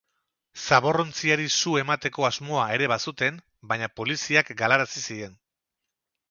Zaborrontziari 0.67 1.43
su 1.55 1.73
emateko 1.81 2.25
asmoa 2.29 2.63
ere 2.77 2.87
bazuten, 2.93 3.37
baina 3.73 3.91
poliziak 4.01 4.51
galarazi 4.63 5.05
zien. 5.05 5.39